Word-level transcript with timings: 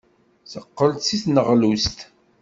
Teqqel-d 0.51 1.01
seg 1.07 1.19
tneɣlust. 1.23 1.97